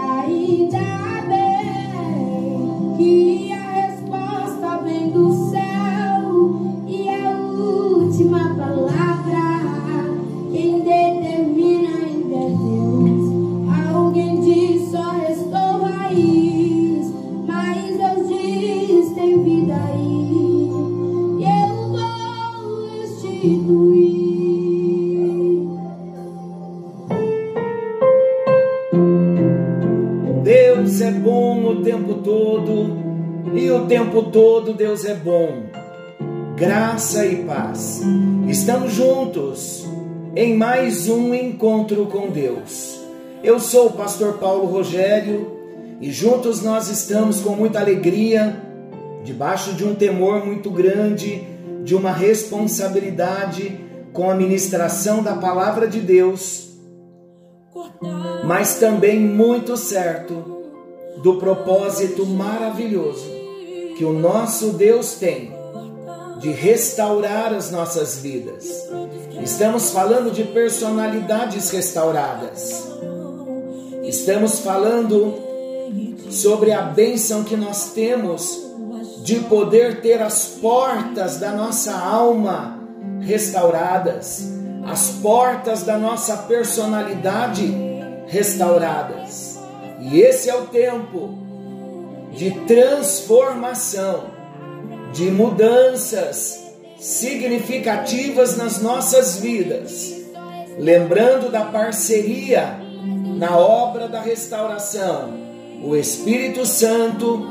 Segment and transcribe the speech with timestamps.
[0.00, 1.17] I die.
[34.08, 35.64] Tempo todo Deus é bom.
[36.56, 38.00] Graça e paz.
[38.48, 39.86] Estamos juntos
[40.34, 42.98] em mais um encontro com Deus.
[43.44, 45.52] Eu sou o pastor Paulo Rogério
[46.00, 48.56] e juntos nós estamos com muita alegria,
[49.24, 51.46] debaixo de um temor muito grande,
[51.84, 53.78] de uma responsabilidade
[54.14, 56.70] com a ministração da palavra de Deus,
[58.42, 60.56] mas também muito certo
[61.22, 63.37] do propósito maravilhoso
[63.98, 65.52] que o nosso Deus tem
[66.38, 68.88] de restaurar as nossas vidas.
[69.42, 72.86] Estamos falando de personalidades restauradas.
[74.04, 75.34] Estamos falando
[76.30, 78.68] sobre a bênção que nós temos
[79.24, 82.78] de poder ter as portas da nossa alma
[83.20, 84.48] restauradas,
[84.86, 87.74] as portas da nossa personalidade
[88.28, 89.58] restauradas.
[89.98, 91.47] E esse é o tempo
[92.32, 94.24] de transformação,
[95.12, 100.14] de mudanças significativas nas nossas vidas,
[100.78, 102.80] lembrando da parceria
[103.36, 105.32] na obra da restauração,
[105.82, 107.46] o Espírito Santo,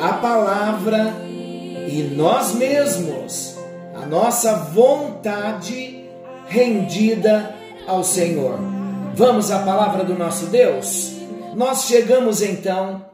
[0.00, 1.14] a palavra
[1.88, 3.56] e nós mesmos,
[3.94, 6.04] a nossa vontade
[6.48, 7.54] rendida
[7.86, 8.58] ao Senhor.
[9.14, 11.12] Vamos à palavra do nosso Deus?
[11.54, 13.09] Nós chegamos então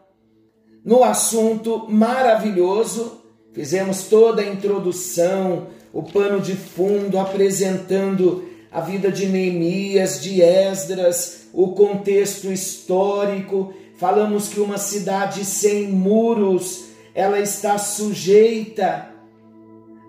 [0.87, 3.21] no assunto maravilhoso.
[3.53, 11.49] Fizemos toda a introdução, o pano de fundo, apresentando a vida de Neemias, de Esdras,
[11.53, 13.75] o contexto histórico.
[13.97, 16.85] Falamos que uma cidade sem muros,
[17.15, 19.09] ela está sujeita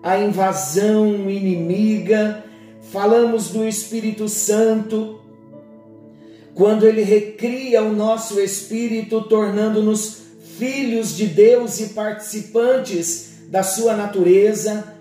[0.02, 2.44] à invasão inimiga.
[2.92, 5.18] Falamos do Espírito Santo,
[6.54, 10.27] quando ele recria o nosso espírito, tornando-nos
[10.58, 14.92] filhos de Deus e participantes da sua natureza.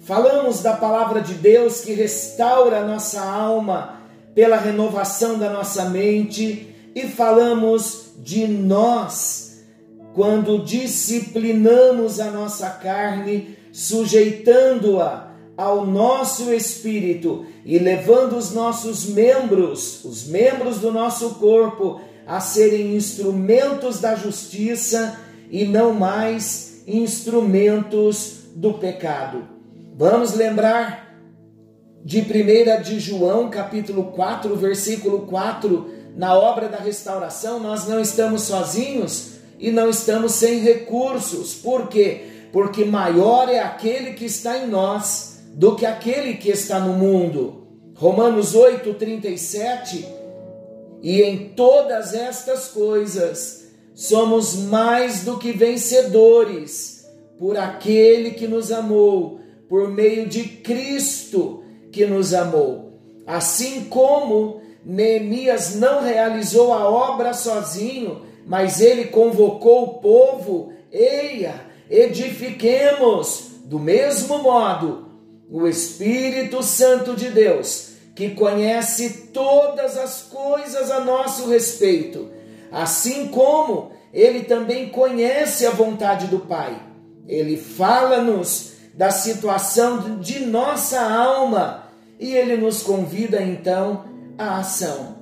[0.00, 4.00] Falamos da palavra de Deus que restaura a nossa alma
[4.34, 9.64] pela renovação da nossa mente e falamos de nós
[10.12, 20.26] quando disciplinamos a nossa carne, sujeitando-a ao nosso espírito e levando os nossos membros, os
[20.26, 25.18] membros do nosso corpo, a serem instrumentos da justiça
[25.50, 29.44] e não mais instrumentos do pecado.
[29.96, 31.06] Vamos lembrar
[32.04, 38.42] de 1 de João, capítulo 4, versículo 4, na obra da restauração, nós não estamos
[38.42, 41.54] sozinhos e não estamos sem recursos.
[41.54, 42.48] Por quê?
[42.52, 47.66] Porque maior é aquele que está em nós do que aquele que está no mundo.
[47.94, 50.15] Romanos 8, 37
[51.06, 57.06] e em todas estas coisas somos mais do que vencedores
[57.38, 61.62] por aquele que nos amou, por meio de Cristo
[61.92, 62.98] que nos amou.
[63.24, 73.60] Assim como Neemias não realizou a obra sozinho, mas ele convocou o povo, eia, edifiquemos
[73.64, 75.06] do mesmo modo
[75.48, 82.30] o Espírito Santo de Deus que conhece todas as coisas a nosso respeito,
[82.72, 86.82] assim como ele também conhece a vontade do Pai.
[87.28, 94.06] Ele fala-nos da situação de nossa alma e ele nos convida então
[94.38, 95.18] à ação.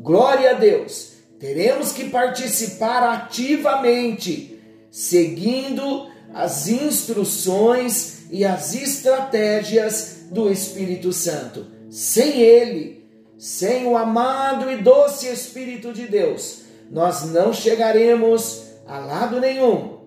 [0.00, 1.14] Glória a Deus!
[1.40, 4.60] Teremos que participar ativamente,
[4.90, 11.73] seguindo as instruções e as estratégias do Espírito Santo.
[11.94, 13.06] Sem Ele,
[13.38, 19.98] sem o amado e doce Espírito de Deus, nós não chegaremos a lado nenhum.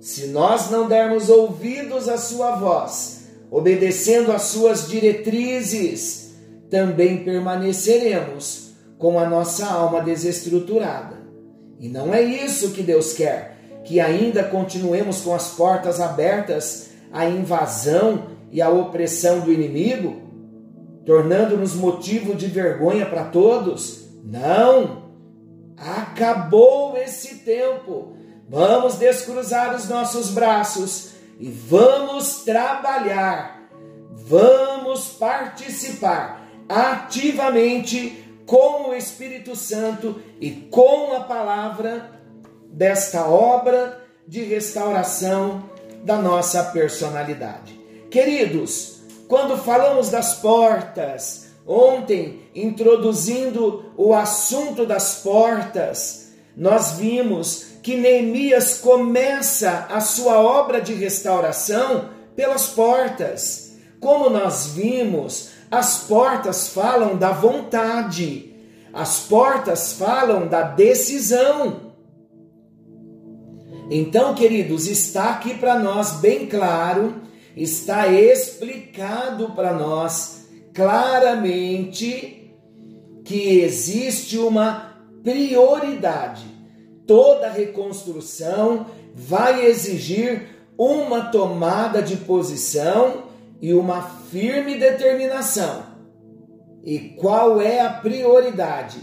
[0.00, 6.30] Se nós não dermos ouvidos à Sua voz, obedecendo às Suas diretrizes,
[6.70, 11.18] também permaneceremos com a nossa alma desestruturada.
[11.78, 17.26] E não é isso que Deus quer, que ainda continuemos com as portas abertas à
[17.26, 20.24] invasão e à opressão do inimigo
[21.06, 24.08] tornando-nos motivo de vergonha para todos.
[24.24, 25.06] Não!
[25.78, 28.16] Acabou esse tempo.
[28.48, 33.68] Vamos descruzar os nossos braços e vamos trabalhar.
[34.10, 42.20] Vamos participar ativamente com o Espírito Santo e com a palavra
[42.68, 45.70] desta obra de restauração
[46.04, 47.78] da nossa personalidade.
[48.10, 48.95] Queridos,
[49.28, 59.86] quando falamos das portas, ontem introduzindo o assunto das portas, nós vimos que Neemias começa
[59.90, 63.76] a sua obra de restauração pelas portas.
[64.00, 68.54] Como nós vimos, as portas falam da vontade,
[68.92, 71.92] as portas falam da decisão.
[73.90, 77.25] Então, queridos, está aqui para nós bem claro,
[77.56, 82.52] está explicado para nós claramente
[83.24, 84.94] que existe uma
[85.24, 86.44] prioridade.
[87.06, 93.24] Toda reconstrução vai exigir uma tomada de posição
[93.62, 95.84] e uma firme determinação.
[96.84, 98.98] E qual é a prioridade?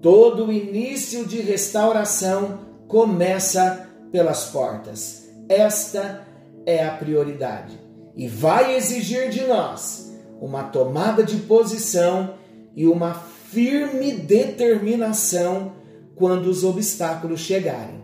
[0.00, 5.28] Todo início de restauração começa pelas portas.
[5.48, 6.23] Esta
[6.66, 7.78] é a prioridade
[8.16, 12.34] e vai exigir de nós uma tomada de posição
[12.74, 15.72] e uma firme determinação
[16.14, 18.02] quando os obstáculos chegarem.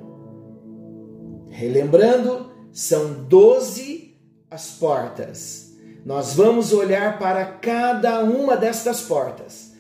[1.48, 4.16] Relembrando, são doze
[4.50, 5.70] as portas
[6.04, 9.72] nós vamos olhar para cada uma destas portas,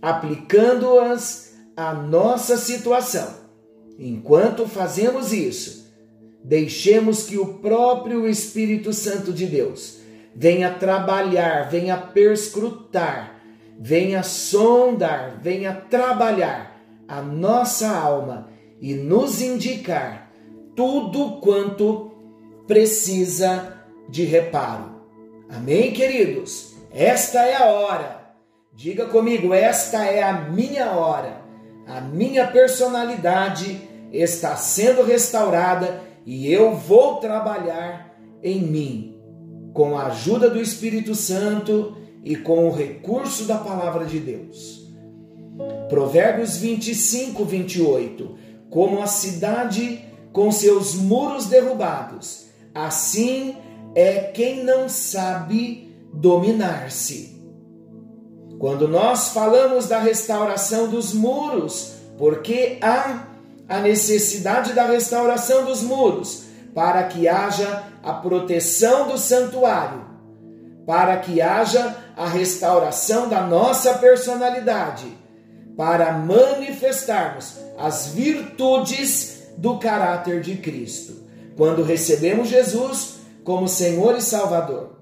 [0.00, 3.28] aplicando-as à nossa situação.
[3.98, 5.83] Enquanto fazemos isso,
[6.44, 10.00] deixemos que o próprio Espírito Santo de Deus
[10.36, 13.40] venha trabalhar, venha perscrutar,
[13.80, 20.30] venha sondar, venha trabalhar a nossa alma e nos indicar
[20.76, 22.12] tudo quanto
[22.66, 25.02] precisa de reparo.
[25.48, 26.74] Amém, queridos?
[26.92, 28.34] Esta é a hora.
[28.72, 31.42] Diga comigo, esta é a minha hora.
[31.86, 33.80] A minha personalidade
[34.12, 39.16] está sendo restaurada e eu vou trabalhar em mim
[39.72, 44.88] com a ajuda do Espírito Santo e com o recurso da palavra de Deus.
[45.88, 48.36] Provérbios 25, 28.
[48.70, 53.56] Como a cidade com seus muros derrubados, assim
[53.94, 57.34] é quem não sabe dominar-se.
[58.58, 63.33] Quando nós falamos da restauração dos muros, porque há
[63.68, 66.44] a necessidade da restauração dos muros,
[66.74, 70.04] para que haja a proteção do santuário,
[70.86, 75.06] para que haja a restauração da nossa personalidade,
[75.76, 81.24] para manifestarmos as virtudes do caráter de Cristo.
[81.56, 83.14] Quando recebemos Jesus,
[83.44, 84.94] como Senhor e Salvador.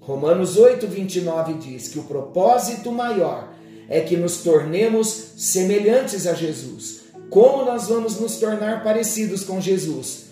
[0.00, 3.52] Romanos 8, 29 diz que o propósito maior
[3.88, 5.06] é que nos tornemos
[5.36, 6.99] semelhantes a Jesus.
[7.30, 10.30] Como nós vamos nos tornar parecidos com Jesus?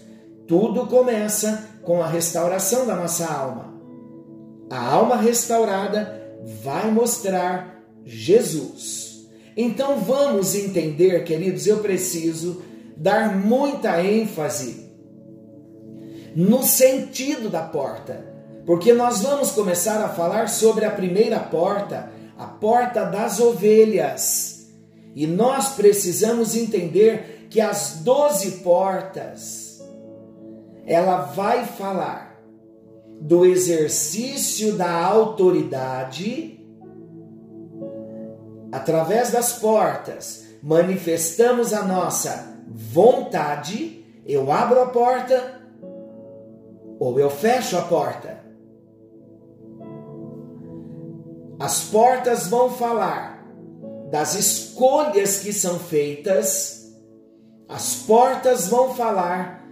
[0.49, 3.73] Tudo começa com a restauração da nossa alma.
[4.69, 6.21] A alma restaurada
[6.63, 9.29] vai mostrar Jesus.
[9.57, 12.63] Então vamos entender, queridos, eu preciso
[12.97, 14.89] dar muita ênfase
[16.35, 18.25] no sentido da porta,
[18.67, 24.48] porque nós vamos começar a falar sobre a primeira porta, a porta das ovelhas.
[25.19, 29.85] E nós precisamos entender que as doze portas,
[30.87, 32.41] ela vai falar
[33.21, 36.65] do exercício da autoridade
[38.71, 40.45] através das portas.
[40.63, 44.07] Manifestamos a nossa vontade.
[44.25, 45.61] Eu abro a porta,
[47.01, 48.39] ou eu fecho a porta.
[51.59, 53.38] As portas vão falar
[54.11, 56.93] das escolhas que são feitas,
[57.69, 59.67] as portas vão falar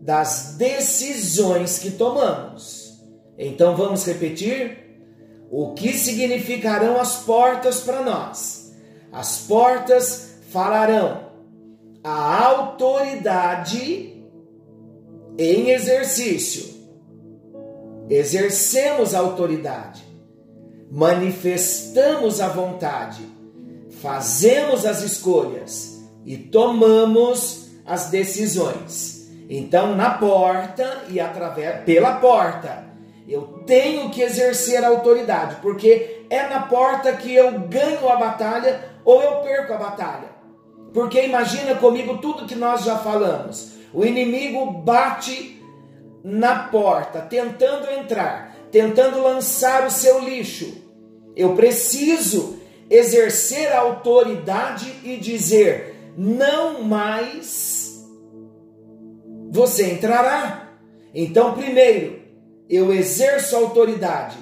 [0.00, 3.00] das decisões que tomamos.
[3.36, 4.78] Então vamos repetir?
[5.50, 8.72] O que significarão as portas para nós?
[9.10, 11.32] As portas falarão
[12.04, 14.12] a autoridade
[15.38, 16.82] em exercício,
[18.10, 20.02] exercemos a autoridade,
[20.90, 23.22] manifestamos a vontade,
[24.02, 29.30] fazemos as escolhas e tomamos as decisões.
[29.48, 32.84] Então, na porta e através pela porta,
[33.28, 38.88] eu tenho que exercer a autoridade, porque é na porta que eu ganho a batalha
[39.04, 40.32] ou eu perco a batalha.
[40.92, 43.72] Porque imagina comigo tudo que nós já falamos.
[43.94, 45.62] O inimigo bate
[46.24, 50.82] na porta, tentando entrar, tentando lançar o seu lixo.
[51.34, 52.61] Eu preciso
[52.92, 58.06] exercer a autoridade e dizer: não mais
[59.50, 60.68] você entrará.
[61.14, 62.20] Então, primeiro,
[62.68, 64.36] eu exerço a autoridade.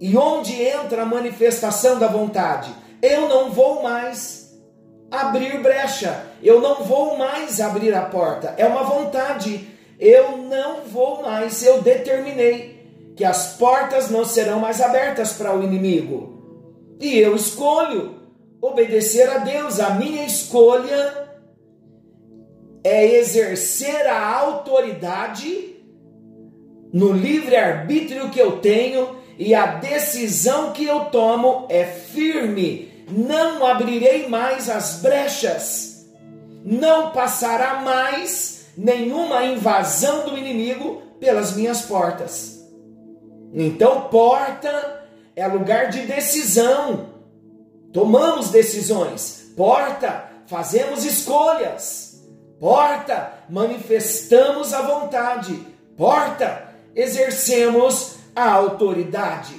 [0.00, 2.72] E onde entra a manifestação da vontade?
[3.02, 4.56] Eu não vou mais
[5.10, 8.54] abrir brecha, eu não vou mais abrir a porta.
[8.56, 9.76] É uma vontade.
[9.98, 15.62] Eu não vou mais, eu determinei que as portas não serão mais abertas para o
[15.64, 16.37] inimigo.
[17.00, 18.16] E eu escolho
[18.60, 19.80] obedecer a Deus.
[19.80, 21.28] A minha escolha
[22.82, 25.76] é exercer a autoridade
[26.92, 33.06] no livre-arbítrio que eu tenho e a decisão que eu tomo é firme.
[33.10, 36.06] Não abrirei mais as brechas,
[36.64, 42.58] não passará mais nenhuma invasão do inimigo pelas minhas portas.
[43.54, 44.97] Então, porta
[45.38, 47.10] é lugar de decisão.
[47.92, 49.52] Tomamos decisões.
[49.56, 52.24] Porta, fazemos escolhas.
[52.58, 55.64] Porta, manifestamos a vontade.
[55.96, 59.54] Porta, exercemos a autoridade.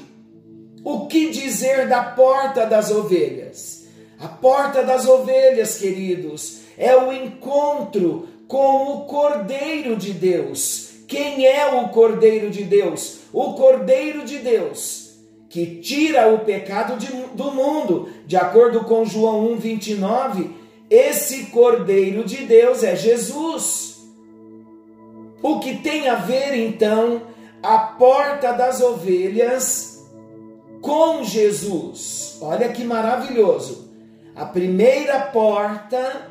[0.84, 3.86] O que dizer da porta das ovelhas?
[4.20, 10.90] A porta das ovelhas, queridos, é o encontro com o Cordeiro de Deus.
[11.08, 13.20] Quem é o Cordeiro de Deus?
[13.32, 15.09] O Cordeiro de Deus
[15.50, 18.10] que tira o pecado de, do mundo.
[18.25, 20.51] De acordo com João 1,29,
[20.89, 24.00] esse Cordeiro de Deus é Jesus.
[25.41, 27.24] O que tem a ver então
[27.63, 30.08] a porta das ovelhas
[30.82, 32.38] com Jesus?
[32.41, 33.89] Olha que maravilhoso.
[34.36, 36.29] A primeira porta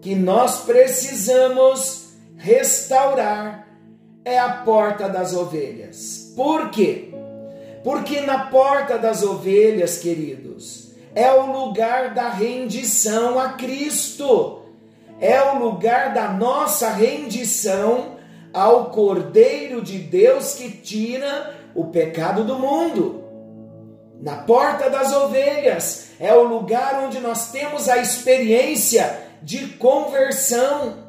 [0.00, 3.66] que nós precisamos restaurar
[4.24, 6.32] é a porta das ovelhas.
[6.36, 7.10] Por quê?
[7.82, 14.62] Porque na porta das ovelhas, queridos, é o lugar da rendição a Cristo,
[15.20, 18.16] é o lugar da nossa rendição
[18.52, 23.24] ao Cordeiro de Deus que tira o pecado do mundo.
[24.20, 31.06] Na porta das ovelhas é o lugar onde nós temos a experiência de conversão.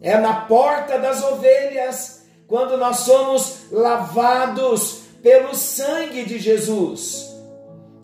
[0.00, 7.32] É na porta das ovelhas quando nós somos lavados pelo sangue de Jesus.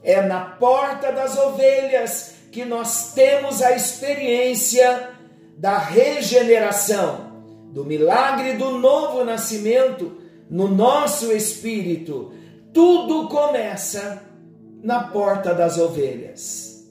[0.03, 5.11] É na porta das ovelhas que nós temos a experiência
[5.57, 7.33] da regeneração,
[7.73, 10.17] do milagre do novo nascimento
[10.49, 12.33] no nosso espírito.
[12.73, 14.23] Tudo começa
[14.83, 16.89] na porta das ovelhas.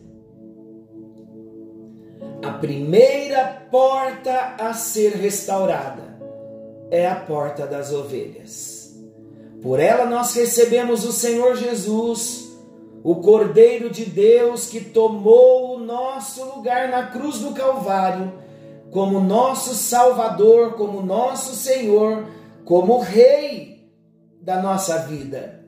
[2.43, 6.19] A primeira porta a ser restaurada
[6.91, 8.76] é a porta das ovelhas.
[9.61, 12.57] Por ela nós recebemos o Senhor Jesus,
[13.03, 18.33] o Cordeiro de Deus que tomou o nosso lugar na cruz do Calvário,
[18.91, 22.25] como nosso Salvador, como nosso Senhor,
[22.63, 23.89] como Rei
[24.41, 25.65] da nossa vida.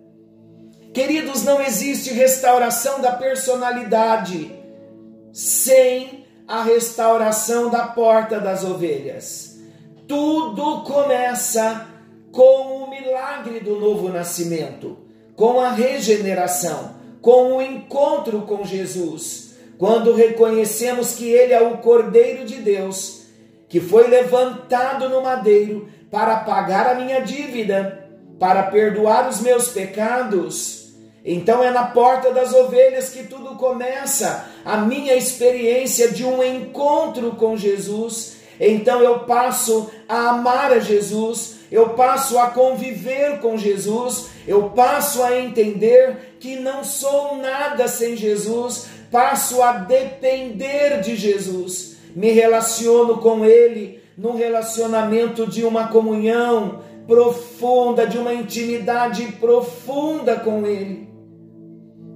[0.94, 4.52] Queridos, não existe restauração da personalidade
[5.32, 9.60] sem a restauração da porta das ovelhas.
[10.08, 11.88] Tudo começa
[12.32, 12.79] com
[13.20, 14.98] milagre do novo nascimento,
[15.36, 22.46] com a regeneração, com o encontro com Jesus, quando reconhecemos que Ele é o Cordeiro
[22.46, 23.24] de Deus,
[23.68, 28.08] que foi levantado no madeiro para pagar a minha dívida,
[28.40, 30.94] para perdoar os meus pecados.
[31.26, 37.32] Então é na porta das ovelhas que tudo começa, a minha experiência de um encontro
[37.32, 38.38] com Jesus.
[38.60, 45.24] Então eu passo a amar a Jesus, eu passo a conviver com Jesus, eu passo
[45.24, 53.20] a entender que não sou nada sem Jesus, passo a depender de Jesus, me relaciono
[53.20, 61.08] com Ele num relacionamento de uma comunhão profunda, de uma intimidade profunda com Ele.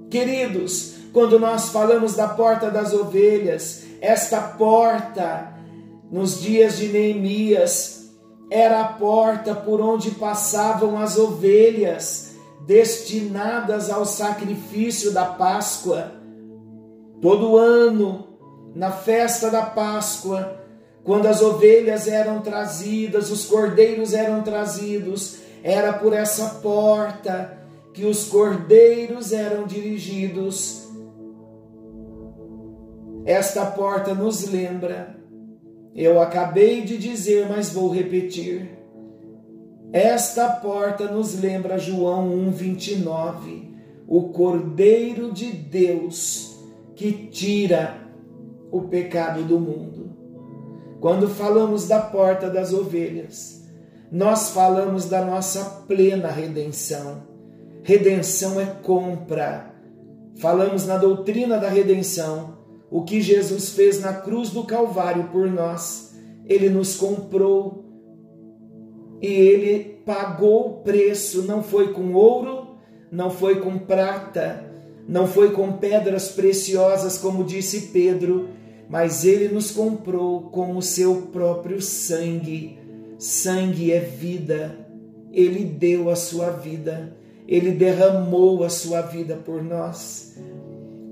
[0.10, 5.53] Queridos, quando nós falamos da porta das ovelhas, esta porta,
[6.14, 8.12] nos dias de Neemias,
[8.48, 12.36] era a porta por onde passavam as ovelhas
[12.68, 16.12] destinadas ao sacrifício da Páscoa.
[17.20, 18.28] Todo ano,
[18.76, 20.62] na festa da Páscoa,
[21.04, 27.58] quando as ovelhas eram trazidas, os cordeiros eram trazidos, era por essa porta
[27.92, 30.84] que os cordeiros eram dirigidos.
[33.26, 35.23] esta porta nos lembra.
[35.96, 38.80] Eu acabei de dizer, mas vou repetir.
[39.92, 43.76] Esta porta nos lembra João 1:29,
[44.08, 46.58] o Cordeiro de Deus
[46.96, 48.02] que tira
[48.72, 50.12] o pecado do mundo.
[51.00, 53.64] Quando falamos da porta das ovelhas,
[54.12, 57.24] nós falamos da nossa plena redenção.
[57.84, 59.74] Redenção é compra.
[60.38, 62.58] Falamos na doutrina da redenção,
[62.94, 66.14] o que Jesus fez na cruz do Calvário por nós.
[66.46, 67.84] Ele nos comprou
[69.20, 72.76] e ele pagou o preço, não foi com ouro,
[73.12, 74.72] não foi com prata,
[75.08, 78.50] não foi com pedras preciosas, como disse Pedro,
[78.88, 82.78] mas ele nos comprou com o seu próprio sangue.
[83.18, 84.78] Sangue é vida.
[85.32, 87.18] Ele deu a sua vida.
[87.48, 90.38] Ele derramou a sua vida por nós.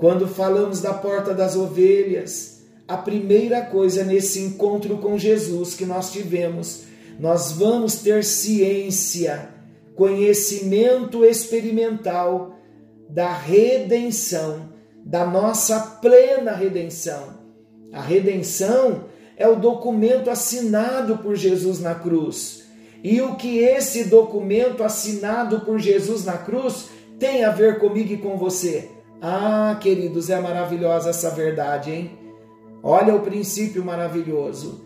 [0.02, 6.12] Quando falamos da porta das ovelhas, a primeira coisa nesse encontro com Jesus que nós
[6.12, 6.86] tivemos,
[7.20, 9.50] nós vamos ter ciência,
[9.96, 12.56] conhecimento experimental
[13.08, 14.72] da redenção,
[15.06, 17.36] da nossa plena redenção.
[17.94, 19.04] A redenção
[19.38, 22.64] é o documento assinado por Jesus na cruz.
[23.04, 26.88] E o que esse documento assinado por Jesus na cruz
[27.20, 29.00] tem a ver comigo e com você?
[29.22, 32.12] Ah, queridos, é maravilhosa essa verdade, hein?
[32.82, 34.84] Olha o princípio maravilhoso.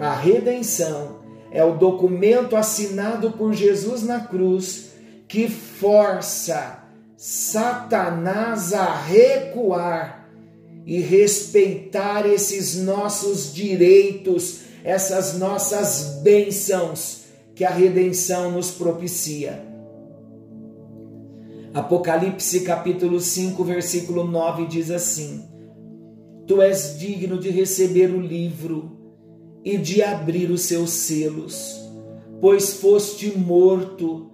[0.00, 1.20] A redenção
[1.52, 4.90] é o documento assinado por Jesus na cruz
[5.28, 6.82] que força
[7.16, 10.28] Satanás a recuar
[10.84, 19.67] e respeitar esses nossos direitos, essas nossas bênçãos que a redenção nos propicia.
[21.78, 25.44] Apocalipse capítulo 5, versículo 9 diz assim:
[26.44, 28.98] Tu és digno de receber o livro
[29.64, 31.78] e de abrir os seus selos,
[32.40, 34.28] pois foste morto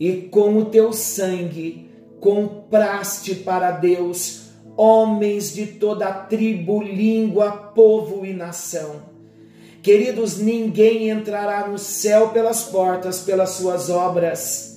[0.00, 8.32] e com o teu sangue compraste para Deus homens de toda tribo, língua, povo e
[8.32, 9.02] nação.
[9.82, 14.75] Queridos, ninguém entrará no céu pelas portas, pelas suas obras.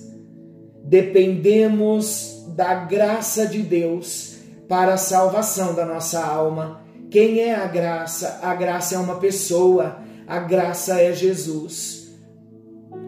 [0.90, 6.82] Dependemos da graça de Deus para a salvação da nossa alma.
[7.08, 8.40] Quem é a graça?
[8.42, 12.10] A graça é uma pessoa, a graça é Jesus.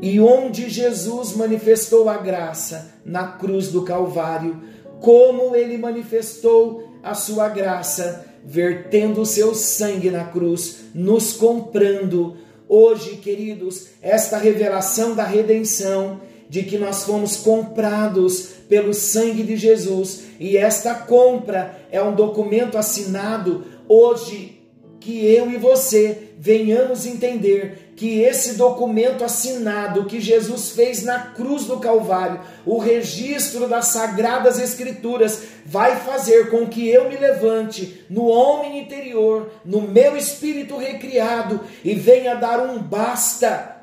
[0.00, 2.92] E onde Jesus manifestou a graça?
[3.04, 4.62] Na cruz do Calvário
[5.00, 12.36] como ele manifestou a sua graça, vertendo o seu sangue na cruz, nos comprando.
[12.68, 16.20] Hoje, queridos, esta revelação da redenção,
[16.52, 22.76] de que nós fomos comprados pelo sangue de Jesus, e esta compra é um documento
[22.76, 24.60] assinado hoje
[25.00, 31.64] que eu e você venhamos entender que esse documento assinado que Jesus fez na cruz
[31.64, 38.26] do Calvário, o registro das sagradas Escrituras, vai fazer com que eu me levante no
[38.26, 43.81] homem interior, no meu espírito recriado e venha dar um basta.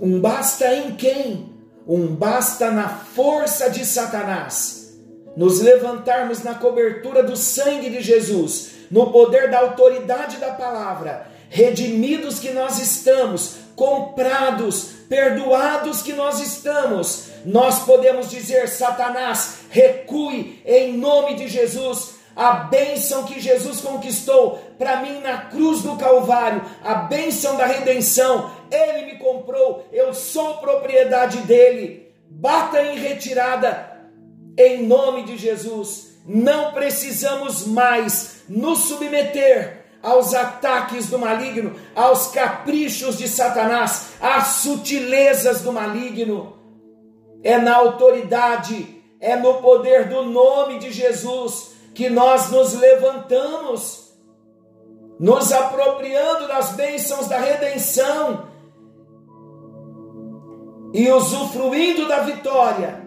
[0.00, 1.52] Um basta em quem?
[1.86, 4.98] Um basta na força de Satanás.
[5.36, 12.38] Nos levantarmos na cobertura do sangue de Jesus no poder da autoridade da palavra, redimidos
[12.38, 21.34] que nós estamos, comprados, perdoados que nós estamos, nós podemos dizer: Satanás, recue em nome
[21.34, 22.14] de Jesus.
[22.36, 28.50] A bênção que Jesus conquistou para mim na cruz do Calvário, a bênção da redenção,
[28.70, 32.12] Ele me comprou, eu sou propriedade dele.
[32.28, 34.10] Bata em retirada,
[34.58, 36.18] em nome de Jesus.
[36.26, 45.62] Não precisamos mais nos submeter aos ataques do maligno, aos caprichos de Satanás, às sutilezas
[45.62, 46.58] do maligno.
[47.42, 54.12] É na autoridade, é no poder do nome de Jesus que nós nos levantamos,
[55.18, 58.53] nos apropriando das bênçãos da redenção
[60.94, 63.04] e usufruindo da vitória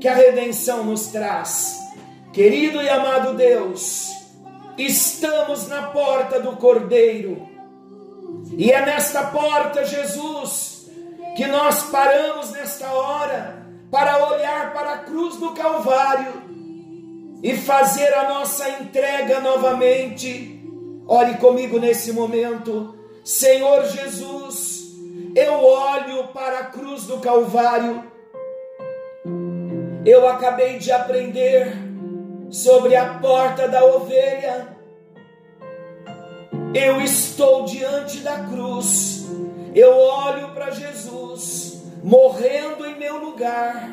[0.00, 1.78] que a redenção nos traz.
[2.32, 4.10] Querido e amado Deus,
[4.80, 7.46] Estamos na porta do Cordeiro.
[8.56, 10.90] E é nesta porta, Jesus,
[11.36, 16.32] que nós paramos nesta hora para olhar para a cruz do Calvário
[17.42, 20.64] e fazer a nossa entrega novamente.
[21.06, 24.79] Ore comigo nesse momento, Senhor Jesus,
[25.34, 28.04] eu olho para a cruz do Calvário.
[30.04, 31.76] Eu acabei de aprender
[32.50, 34.76] sobre a porta da ovelha,
[36.74, 39.26] eu estou diante da cruz,
[39.74, 43.88] eu olho para Jesus, morrendo em meu lugar,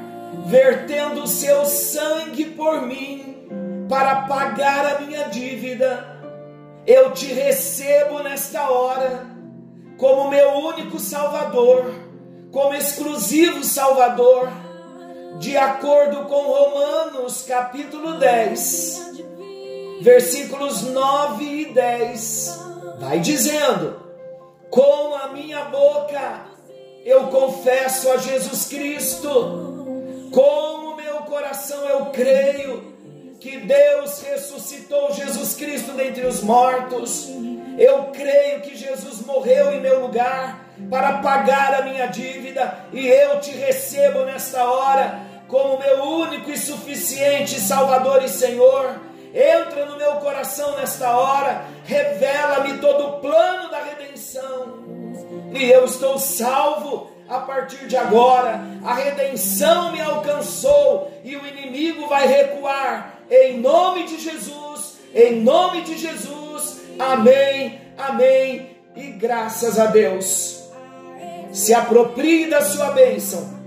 [0.47, 3.47] vertendo o seu sangue por mim,
[3.87, 6.17] para pagar a minha dívida.
[6.85, 9.25] Eu te recebo nesta hora,
[9.97, 11.93] como meu único Salvador,
[12.51, 14.49] como exclusivo Salvador,
[15.39, 19.11] de acordo com Romanos capítulo 10,
[20.01, 22.67] versículos 9 e 10
[22.99, 23.99] vai dizendo:
[24.69, 26.45] Com a minha boca
[27.05, 32.95] eu confesso a Jesus Cristo, com o meu coração eu creio
[33.39, 37.27] que Deus ressuscitou Jesus Cristo dentre os mortos.
[37.77, 43.39] Eu creio que Jesus morreu em meu lugar para pagar a minha dívida e eu
[43.39, 48.99] te recebo nesta hora como meu único e suficiente Salvador e Senhor.
[49.33, 54.79] Entra no meu coração nesta hora, revela-me todo o plano da redenção,
[55.53, 58.61] e eu estou salvo a partir de agora.
[58.83, 65.81] A redenção me alcançou e o inimigo vai recuar, em nome de Jesus, em nome
[65.81, 66.46] de Jesus.
[66.99, 70.63] Amém, amém e graças a Deus.
[71.51, 73.57] Se aproprie da sua bênção,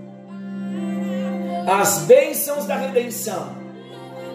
[1.67, 3.61] as bênçãos da redenção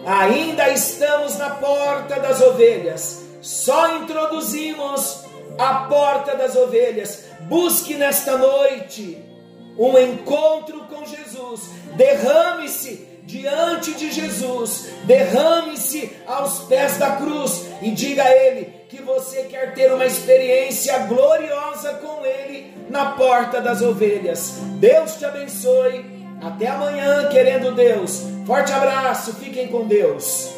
[0.06, 3.24] Ainda estamos na porta das ovelhas.
[3.42, 5.24] Só introduzimos
[5.58, 7.24] a porta das ovelhas.
[7.48, 9.20] Busque nesta noite
[9.76, 11.62] um encontro com Jesus.
[11.96, 14.88] Derrame-se diante de Jesus.
[15.04, 20.96] Derrame-se aos pés da cruz e diga a Ele que você quer ter uma experiência
[21.00, 24.60] gloriosa com Ele na porta das ovelhas.
[24.78, 26.16] Deus te abençoe.
[26.40, 28.22] Até amanhã, querendo Deus.
[28.46, 30.54] Forte abraço, fiquem com Deus.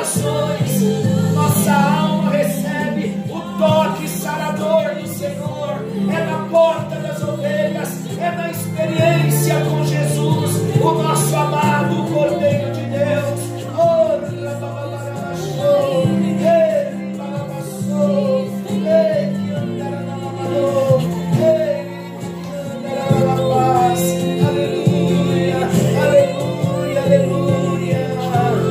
[0.00, 1.09] Nossa alma recebe